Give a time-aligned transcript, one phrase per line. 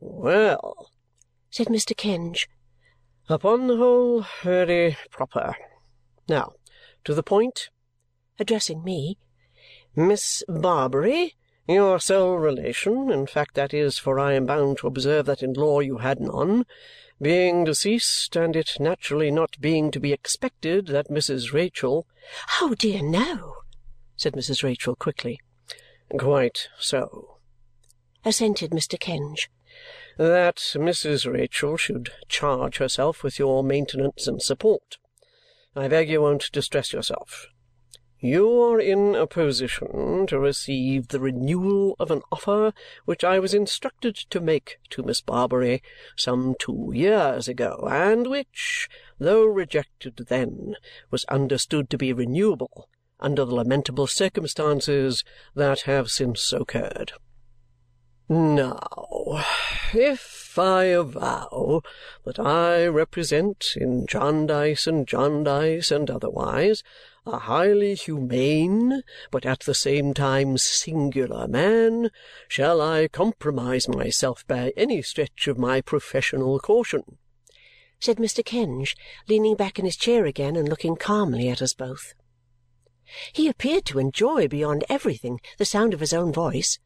[0.00, 0.90] "Well!"
[1.50, 1.96] said Mr.
[1.96, 2.48] Kenge.
[3.28, 5.54] "Upon the whole, very proper.
[6.28, 6.54] Now,
[7.04, 7.70] to the point,"
[8.40, 9.18] addressing me.
[9.94, 11.36] "Miss Barbary,
[11.68, 15.52] your sole relation in fact that is, for I am bound to observe that in
[15.52, 16.66] law you had none
[17.22, 21.52] being deceased, and it naturally not being to be expected that Mrs.
[21.52, 22.08] Rachael
[22.60, 23.58] "Oh, dear no!"
[24.16, 24.64] said Mrs.
[24.64, 25.38] Rachael quickly.
[26.18, 27.38] "Quite so,"
[28.24, 28.98] assented Mr.
[28.98, 29.48] Kenge.
[30.18, 31.28] "That Mrs.
[31.28, 34.98] Rachael should charge herself with your maintenance and support.
[35.74, 37.48] I beg you won't distress yourself.
[38.20, 42.72] You are in a position to receive the renewal of an offer
[43.04, 45.82] which I was instructed to make to Miss Barbary
[46.16, 50.76] some two years ago and which, though rejected then,
[51.10, 52.88] was understood to be renewable
[53.20, 57.12] under the lamentable circumstances that have since occurred.
[58.26, 59.44] Now,
[59.92, 61.82] if I avow
[62.24, 66.82] that I represent, in Jarndyce and Jarndyce and otherwise,
[67.26, 72.10] a highly humane, but at the same time singular man,
[72.48, 77.18] shall I compromise myself by any stretch of my professional caution?"
[78.00, 78.42] said Mr.
[78.42, 78.96] Kenge,
[79.28, 82.14] leaning back in his chair again and looking calmly at us both.
[83.34, 86.78] He appeared to enjoy beyond everything the sound of his own voice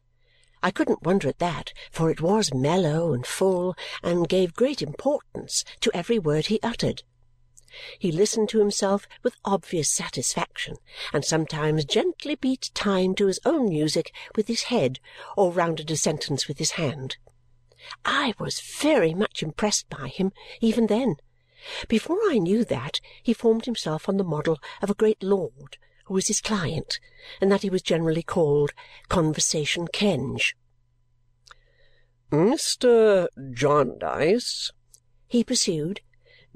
[0.61, 5.63] I couldn't wonder at that, for it was mellow and full and gave great importance
[5.81, 7.03] to every word he uttered.
[7.97, 10.75] He listened to himself with obvious satisfaction
[11.13, 14.99] and sometimes gently beat time to his own music with his head
[15.37, 17.17] or rounded a sentence with his hand.
[18.03, 21.17] I was very much impressed by him even then.
[21.87, 25.77] Before I knew that, he formed himself on the model of a great lord
[26.09, 26.99] who was his client
[27.39, 28.71] and that he was generally called
[29.09, 30.55] Conversation Kenge.
[32.31, 33.27] "Mr.
[33.53, 34.71] Jarndyce,"
[35.27, 36.01] he pursued,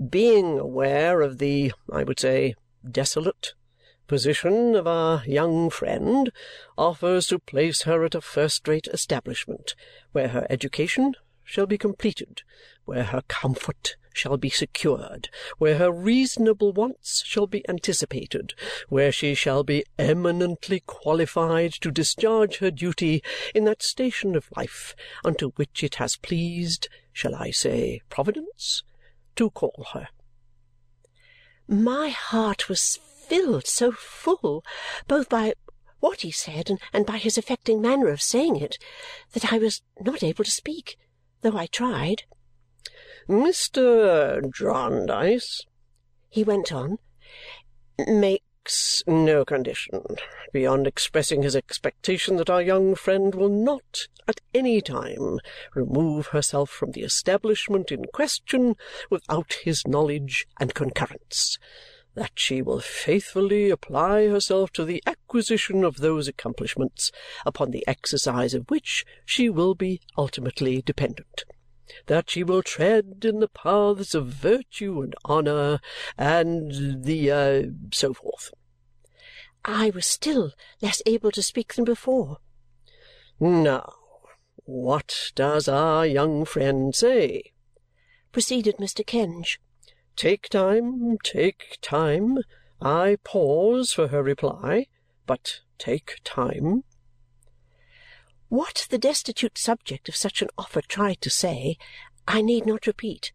[0.10, 3.54] "being aware of the, I would say, desolate
[4.08, 6.32] position of our young friend,
[6.76, 9.76] offers to place her at a first-rate establishment,
[10.14, 12.42] where her education shall be completed,
[12.86, 18.54] where her comfort shall be secured, where her reasonable wants shall be anticipated,
[18.88, 23.22] where she shall be eminently qualified to discharge her duty
[23.54, 28.84] in that station of life unto which it has pleased, shall I say Providence,
[29.36, 30.08] to call her."
[31.68, 34.64] My heart was filled so full,
[35.08, 35.54] both by
[36.00, 38.78] what he said and by his affecting manner of saying it,
[39.32, 40.98] that I was not able to speak,
[41.42, 42.24] though I tried.
[43.30, 44.52] "Mr.
[44.54, 45.66] Jarndyce,"
[46.30, 47.00] he went on,
[47.98, 50.02] "makes no condition
[50.52, 55.40] beyond expressing his expectation that our young friend will not at any time
[55.74, 58.76] remove herself from the establishment in question
[59.10, 61.58] without his knowledge and concurrence.
[62.16, 67.10] That she will faithfully apply herself to the acquisition of those accomplishments
[67.46, 71.46] upon the exercise of which she will be ultimately dependent
[72.06, 75.80] that she will tread in the paths of virtue and honour,
[76.18, 78.54] and the a so forth."
[79.66, 82.40] I was still less able to speak than before.
[83.40, 83.94] "Now,
[84.66, 87.52] what does our young friend say?"
[88.32, 89.06] proceeded Mr.
[89.06, 89.60] Kenge.
[90.16, 92.40] "Take time, take time.
[92.82, 94.88] I pause for her reply,
[95.26, 96.84] but take time.
[98.54, 101.76] What the destitute subject of such an offer tried to say,
[102.28, 103.32] I need not repeat.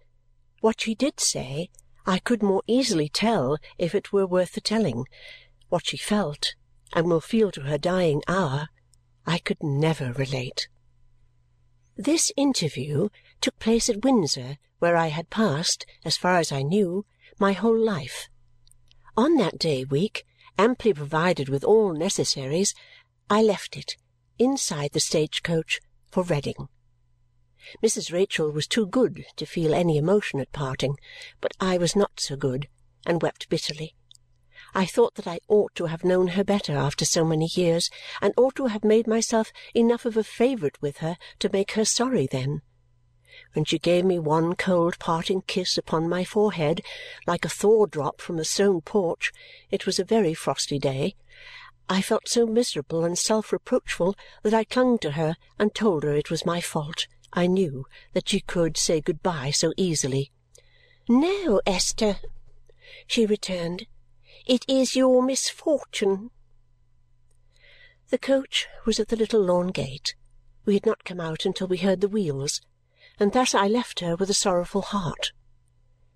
[0.60, 1.70] What she did say,
[2.06, 5.06] I could more easily tell if it were worth the telling.
[5.70, 6.54] What she felt,
[6.92, 8.68] and will feel to her dying hour,
[9.26, 10.68] I could never relate.
[11.96, 13.08] This interview
[13.40, 17.04] took place at Windsor, where I had passed, as far as I knew,
[17.40, 18.28] my whole life.
[19.16, 20.24] On that day week,
[20.56, 22.72] amply provided with all necessaries,
[23.28, 23.96] I left it
[24.38, 26.68] inside the stage-coach for Reading.
[27.82, 28.12] Mrs.
[28.12, 30.96] Rachael was too good to feel any emotion at parting,
[31.40, 32.68] but I was not so good,
[33.04, 33.94] and wept bitterly.
[34.74, 37.90] I thought that I ought to have known her better after so many years,
[38.20, 41.84] and ought to have made myself enough of a favourite with her to make her
[41.84, 42.62] sorry then.
[43.52, 46.82] When she gave me one cold parting kiss upon my forehead,
[47.26, 49.32] like a thaw drop from a stone porch,
[49.70, 51.14] it was a very frosty day,
[51.90, 56.14] I felt so miserable and self reproachful that I clung to her and told her
[56.14, 60.30] it was my fault, I knew, that she could say good bye so easily.
[61.08, 62.20] "No, Esther,"
[63.06, 63.86] she returned.
[64.44, 66.30] "It is your misfortune."
[68.10, 70.14] The coach was at the little lawn gate.
[70.66, 72.60] We had not come out until we heard the wheels.
[73.18, 75.32] and thus I left her with a sorrowful heart.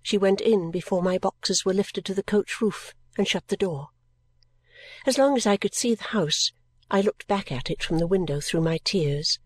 [0.03, 3.57] She went in before my boxes were lifted to the coach roof and shut the
[3.57, 3.89] door.
[5.05, 6.53] As long as I could see the house,
[6.89, 9.37] I looked back at it from the window through my tears.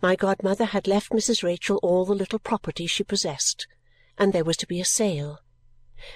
[0.00, 1.42] My godmother had left Mrs.
[1.42, 3.66] Rachael all the little property she possessed,
[4.16, 5.40] and there was to be a sale.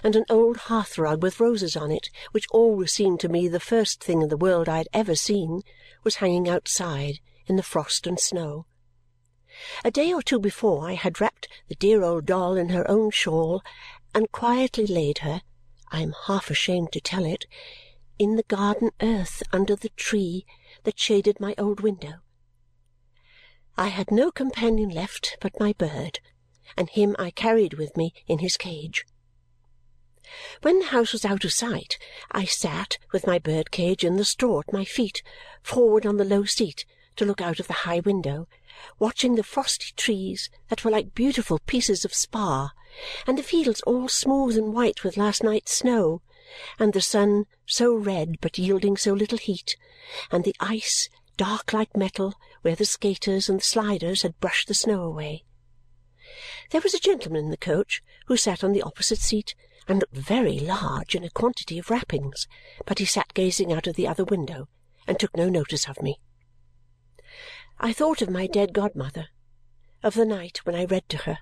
[0.03, 4.03] And an old hearth-rug with roses on it, which always seemed to me the first
[4.03, 5.61] thing in the world I had ever seen,
[6.03, 8.65] was hanging outside in the frost and snow.
[9.85, 13.11] A day or two before I had wrapped the dear old doll in her own
[13.11, 13.63] shawl
[14.15, 15.43] and quietly laid her
[15.93, 17.47] I am half ashamed to tell it
[18.21, 20.45] in the garden earth under the tree
[20.85, 22.21] that shaded my old window.
[23.79, 26.21] I had no companion left but my bird,
[26.77, 29.07] and him I carried with me in his cage.
[30.61, 31.97] When the house was out of sight,
[32.31, 35.23] I sat, with my bird cage in the straw at my feet,
[35.63, 36.85] forward on the low seat
[37.17, 38.49] to look out of the high window,
[38.99, 42.73] watching the frosty trees that were like beautiful pieces of spar,
[43.27, 46.21] and the fields all smooth and white with last night's snow,
[46.79, 49.77] and the sun so red but yielding so little heat,
[50.31, 54.75] and the ice dark like metal where the skaters and the sliders had brushed the
[54.75, 55.45] snow away.
[56.71, 59.55] There was a gentleman in the coach who sat on the opposite seat
[59.89, 62.47] and looked very large in a quantity of wrappings,
[62.85, 64.69] but he sat gazing out of the other window
[65.07, 66.21] and took no notice of me.
[67.79, 69.29] I thought of my dead godmother,
[70.03, 71.39] of the night when I read to her,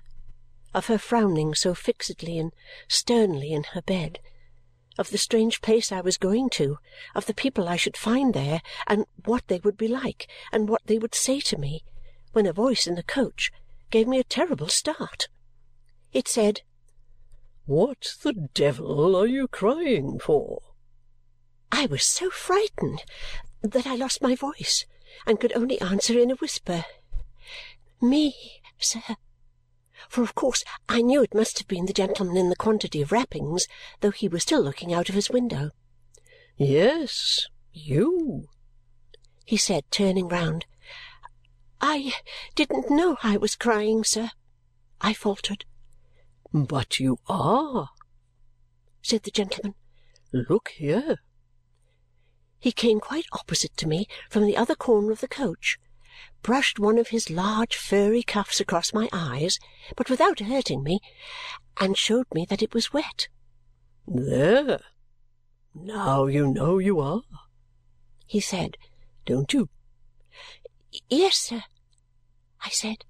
[0.73, 2.53] of her frowning so fixedly and
[2.87, 4.19] sternly in her bed,
[4.97, 6.77] of the strange place I was going to,
[7.15, 10.81] of the people I should find there, and what they would be like, and what
[10.85, 11.83] they would say to me,
[12.33, 13.51] when a voice in the coach
[13.91, 15.27] gave me a terrible start.
[16.11, 16.61] It said,
[17.65, 20.61] "What the devil are you crying for?"
[21.71, 23.03] I was so frightened
[23.61, 24.85] that I lost my voice
[25.25, 26.85] and could only answer in a whisper,
[28.01, 29.01] "Me, sir."
[30.07, 33.11] For of course I knew it must have been the gentleman in the quantity of
[33.11, 33.67] wrappings,
[33.99, 35.71] though he was still looking out of his window.
[36.55, 38.47] "Yes, you,"
[39.45, 40.65] he said, turning round.
[41.81, 42.13] "I
[42.55, 44.31] didn't know I was crying, sir,"
[45.01, 45.65] I faltered.
[46.53, 47.89] "But you are,"
[49.01, 49.75] said the gentleman.
[50.31, 51.17] "Look here.
[52.59, 55.79] He came quite opposite to me from the other corner of the coach,
[56.41, 59.59] brushed one of his large furry cuffs across my eyes,
[59.95, 60.99] but without hurting me,
[61.79, 63.27] and showed me that it was wet.
[64.07, 64.81] "There!
[65.73, 67.23] Now you know you are,"
[68.25, 68.77] he said.
[69.25, 69.69] "Don't you?"
[71.09, 71.63] "Yes, sir,"
[72.61, 73.05] I said.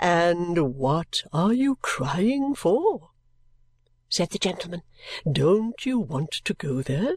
[0.00, 3.10] "And what are you crying for?"
[4.08, 4.82] said the gentleman.
[5.30, 7.16] "Don't you want to go there?"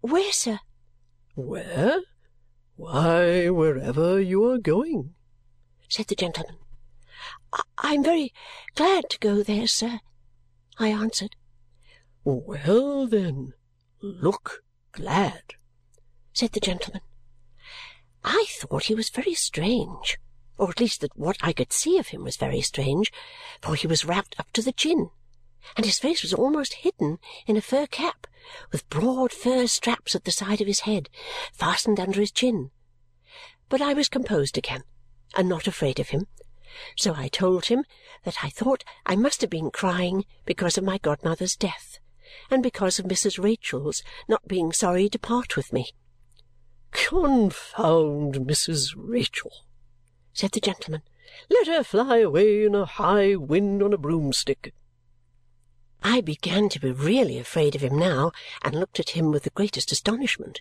[0.00, 0.60] "Where, sir?"
[1.36, 2.00] "Where?
[2.78, 5.14] Why, wherever you are going,"
[5.88, 6.58] said the gentleman.
[7.78, 8.34] "I am very
[8.74, 10.00] glad to go there, sir,"
[10.78, 11.36] I answered.
[12.22, 13.54] "Well, then,
[14.02, 14.62] look
[14.92, 15.54] glad,"
[16.34, 17.00] said the gentleman.
[18.22, 20.18] I thought he was very strange,
[20.58, 23.10] or at least that what I could see of him was very strange,
[23.62, 25.10] for he was wrapped up to the chin
[25.76, 28.26] and his face was almost hidden in a fur cap,
[28.70, 31.08] with broad fur straps at the side of his head,
[31.52, 32.70] fastened under his chin.
[33.68, 34.84] But I was composed again,
[35.34, 36.28] and not afraid of him,
[36.94, 37.84] so I told him
[38.24, 41.98] that I thought I must have been crying because of my godmother's death,
[42.50, 43.42] and because of Mrs.
[43.42, 45.92] Rachael's not being sorry to part with me.
[46.92, 48.94] "Confound Mrs.
[48.96, 49.64] Rachael!"
[50.32, 51.02] said the gentleman.
[51.50, 54.72] "Let her fly away in a high wind on a broomstick.
[56.02, 59.50] I began to be really afraid of him now and looked at him with the
[59.50, 60.60] greatest astonishment.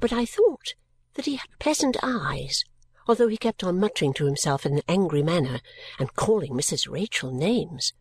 [0.00, 0.74] But I thought
[1.14, 2.64] that he had pleasant eyes,
[3.06, 5.60] although he kept on muttering to himself in an angry manner
[5.98, 6.90] and calling Mrs.
[6.90, 7.92] Rachael names.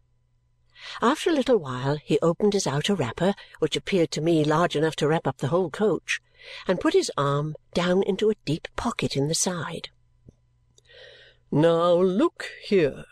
[1.01, 4.95] After a little while he opened his outer wrapper, which appeared to me large enough
[4.97, 6.19] to wrap up the whole coach,
[6.67, 9.89] and put his arm down into a deep pocket in the side.
[11.51, 13.05] "Now look here,"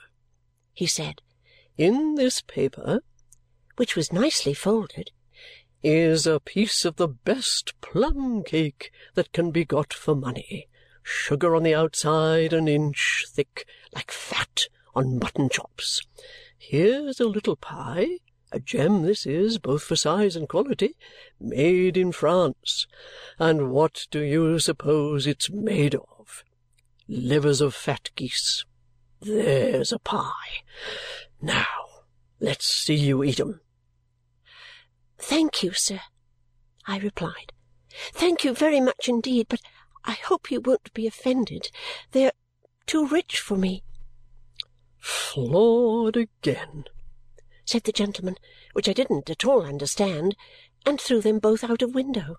[0.74, 1.22] he said.
[1.77, 3.01] "In this paper
[3.81, 5.09] which was nicely folded,
[5.81, 10.67] is a piece of the best plum cake that can be got for money.
[11.01, 16.00] Sugar on the outside, an inch thick, like fat on mutton chops.
[16.59, 18.19] Here's a little pie,
[18.51, 20.95] a gem this is, both for size and quality,
[21.39, 22.85] made in France.
[23.39, 26.43] And what do you suppose it's made of?
[27.07, 28.63] Livers of fat geese.
[29.21, 30.61] There's a pie.
[31.41, 31.65] Now,
[32.39, 33.59] let's see you eat 'em.
[35.23, 36.01] "Thank you, sir,"
[36.87, 37.53] I replied.
[38.11, 39.61] "Thank you very much indeed, but
[40.03, 41.69] I hope you won't be offended.
[42.11, 42.33] They're
[42.87, 43.83] too rich for me.
[44.97, 46.85] Floored again,
[47.65, 48.35] said the gentleman,
[48.73, 50.35] which I didn't at all understand,
[50.85, 52.37] and threw them both out of window.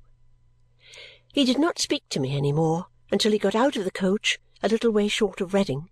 [1.33, 4.39] He did not speak to me any more until he got out of the coach
[4.63, 5.89] a little way short of Reading,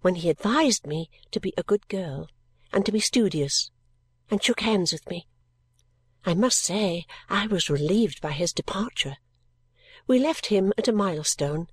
[0.00, 2.28] when he advised me to be a good girl
[2.72, 3.70] and to be studious,
[4.30, 5.26] and shook hands with me.
[6.24, 9.16] I must say I was relieved by his departure.
[10.06, 11.68] We left him at a milestone.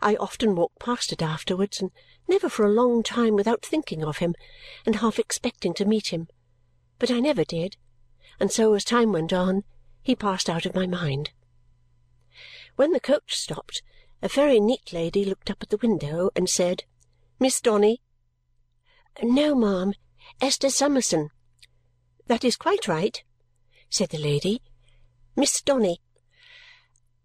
[0.00, 1.90] I often walked past it afterwards, and
[2.26, 4.34] never for a long time without thinking of him
[4.86, 6.28] and half expecting to meet him.
[6.98, 7.76] But I never did,
[8.38, 9.64] and so as time went on
[10.02, 11.30] he passed out of my mind.
[12.76, 13.82] When the coach stopped,
[14.22, 16.84] a very neat lady looked up at the window and said,
[17.38, 18.00] "Miss Donny?"
[19.22, 19.92] "No, ma'am.
[20.40, 21.28] Esther Summerson."
[22.26, 23.22] "That is quite right,"
[23.90, 24.62] said the lady.
[25.36, 26.00] "Miss Donny."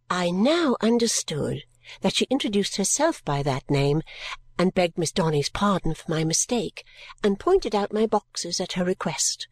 [0.10, 1.64] I now understood
[2.02, 4.02] that she introduced herself by that name
[4.58, 6.84] and begged Miss Donny's pardon for my mistake
[7.24, 9.48] and pointed out my boxes at her request.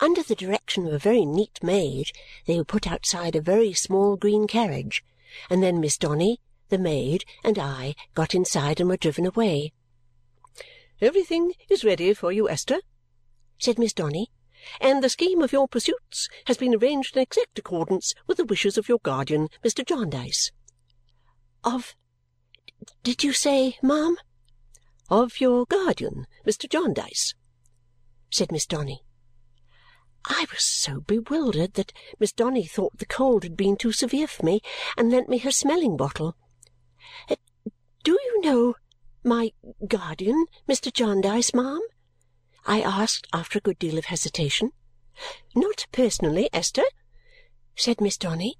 [0.00, 2.10] Under the direction of a very neat maid,
[2.46, 5.04] they were put outside a very small green carriage,
[5.48, 9.72] and then Miss Donny, the maid, and I got inside and were driven away.
[11.00, 12.80] "Everything is ready for you, Esther,"
[13.58, 14.30] said Miss Donny,
[14.80, 18.76] "and the scheme of your pursuits has been arranged in exact accordance with the wishes
[18.76, 19.86] of your guardian, Mr.
[19.86, 20.50] Jarndyce."
[21.62, 21.94] "Of
[23.02, 24.16] did you say, ma'am?"
[25.08, 26.68] "Of your guardian, Mr.
[26.68, 27.34] Jarndyce,"
[28.30, 29.02] said Miss Donny.
[30.24, 34.44] I was so bewildered that Miss Donny thought the cold had been too severe for
[34.44, 34.60] me
[34.96, 36.36] and lent me her smelling bottle.
[38.02, 38.74] "Do you know
[39.22, 39.52] my
[39.86, 40.92] guardian, Mr.
[40.92, 41.80] Jarndyce, ma'am?"
[42.68, 44.72] I asked after a good deal of hesitation.
[45.54, 46.84] "Not personally, Esther,"
[47.76, 48.58] said Miss Donny.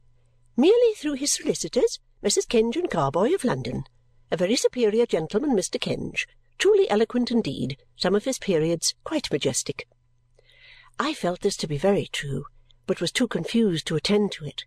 [0.56, 2.46] "Merely through his solicitors, Mrs.
[2.46, 3.82] Kenge and Carboy of London.
[4.30, 5.80] A very superior gentleman, Mr.
[5.80, 6.26] Kenge.
[6.56, 7.78] Truly eloquent indeed.
[7.96, 9.88] Some of his periods quite majestic.
[11.00, 12.46] I felt this to be very true,
[12.86, 14.64] but was too confused to attend to it.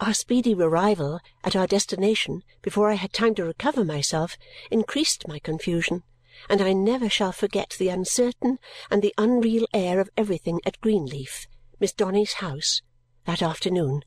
[0.00, 4.36] Our speedy arrival at our destination before I had time to recover myself
[4.68, 6.02] increased my confusion,
[6.48, 8.58] and I never shall forget the uncertain
[8.90, 11.46] and the unreal air of everything at Greenleaf,
[11.80, 12.82] Miss Donny's house,
[13.24, 14.02] that afternoon.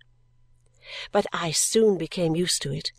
[1.11, 2.91] But I soon became used to it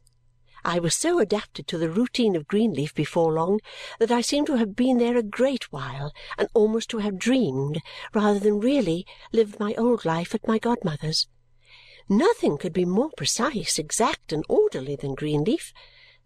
[0.65, 3.59] I was so adapted to the routine of Greenleaf before long
[3.99, 7.81] that I seemed to have been there a great while and almost to have dreamed
[8.15, 11.27] rather than really lived my old life at my godmother's.
[12.09, 15.73] Nothing could be more precise, exact, and orderly than Greenleaf.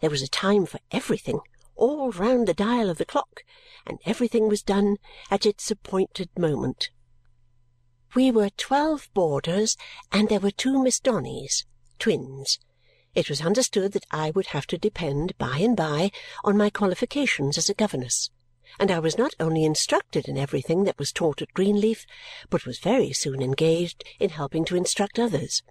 [0.00, 1.40] There was a time for everything,
[1.76, 3.44] all round the dial of the clock,
[3.86, 4.96] and everything was done
[5.30, 6.90] at its appointed moment.
[8.14, 9.76] We were twelve boarders,
[10.10, 11.64] and there were two Miss Donnys,
[11.98, 12.58] twins
[13.16, 16.10] it was understood that I would have to depend by and by
[16.44, 18.28] on my qualifications as a governess,
[18.78, 22.04] and I was not only instructed in everything that was taught at Greenleaf,
[22.50, 25.62] but was very soon engaged in helping to instruct others.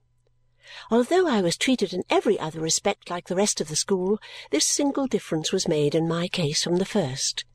[0.89, 4.17] Although I was treated in every other respect like the rest of the school,
[4.50, 7.45] this single difference was made in my case from the first.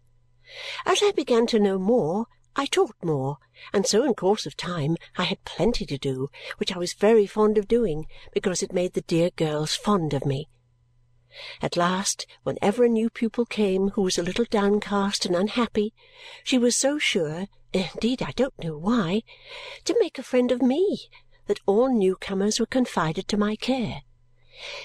[0.86, 3.38] As I began to know more I taught more,
[3.72, 7.26] and so in course of time I had plenty to do, which I was very
[7.26, 10.48] fond of doing because it made the dear girls fond of me.
[11.62, 15.94] At last, whenever a new pupil came who was a little downcast and unhappy,
[16.44, 19.22] she was so sure indeed I don't know why
[19.84, 21.08] to make a friend of me
[21.50, 24.02] that all newcomers were confided to my care.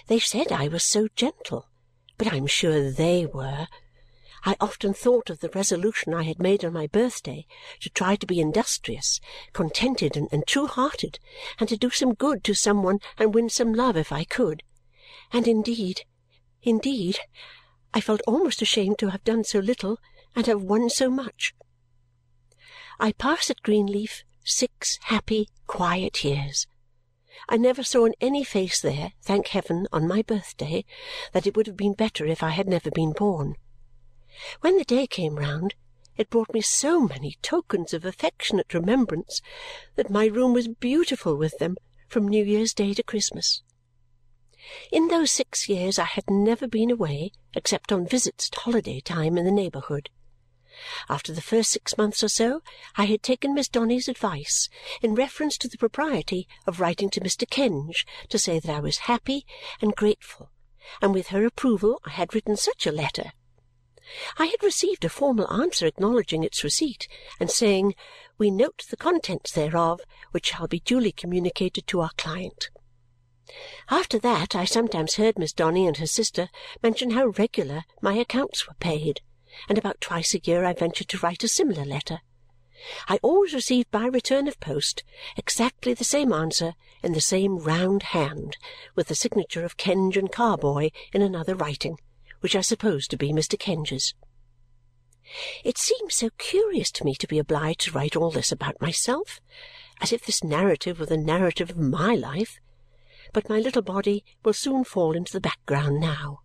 [0.07, 1.69] They said I was so gentle,
[2.17, 3.67] but I am sure THEY were
[4.43, 7.45] I often thought of the resolution I had made on my birthday
[7.81, 9.21] to try to be industrious,
[9.53, 11.19] contented, and, and true-hearted,
[11.59, 14.63] and to do some good to some one and win some love if I could.
[15.31, 16.01] And indeed,
[16.63, 17.19] indeed,
[17.93, 19.99] I felt almost ashamed to have done so little
[20.35, 21.53] and have won so much.
[22.99, 26.67] I passed at Greenleaf six happy, quiet years.
[27.49, 30.85] I never saw in any face there, thank heaven, on my birthday,
[31.33, 33.55] that it would have been better if I had never been born.
[34.61, 35.75] When the day came round,
[36.17, 39.41] it brought me so many tokens of affectionate remembrance
[39.95, 41.75] that my room was beautiful with them
[42.07, 43.61] from New Year's Day to Christmas.
[44.91, 49.37] In those six years I had never been away except on visits at holiday time
[49.37, 50.09] in the neighbourhood.
[51.07, 52.61] After the first six months or so,
[52.97, 54.69] I had taken Miss Donny's advice
[55.01, 57.49] in reference to the propriety of writing to Mr.
[57.49, 59.45] Kenge to say that I was happy
[59.81, 60.51] and grateful,
[61.01, 63.31] and with her approval I had written such a letter
[64.37, 67.07] I had received a formal answer acknowledging its receipt
[67.39, 67.95] and saying,
[68.37, 72.69] "We note the contents thereof, which shall be duly communicated to our client."
[73.89, 76.49] After that, I sometimes heard Miss Donny and her sister
[76.83, 79.21] mention how regular my accounts were paid,
[79.69, 82.19] and about twice a year I ventured to write a similar letter.
[83.07, 85.03] I always received by return of post
[85.37, 88.57] exactly the same answer in the same round hand,
[88.95, 91.97] with the signature of Kenge and Carboy in another writing,
[92.41, 93.57] which I supposed to be Mr.
[93.57, 94.13] Kenge's.
[95.63, 99.39] It seemed so curious to me to be obliged to write all this about myself,
[100.01, 102.59] as if this narrative were the narrative of my life
[103.35, 106.39] but my little body will soon fall into the background now.